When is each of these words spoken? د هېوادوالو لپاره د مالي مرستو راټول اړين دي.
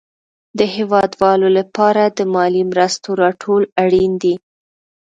د 0.57 0.59
هېوادوالو 0.75 1.47
لپاره 1.57 2.03
د 2.17 2.19
مالي 2.33 2.63
مرستو 2.71 3.09
راټول 3.23 3.63
اړين 3.83 4.11
دي. 4.23 4.35